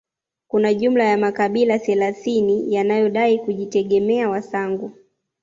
[0.47, 4.91] Kuna jumla ya makabila thelathini yanayodai kujitegemea Wasangu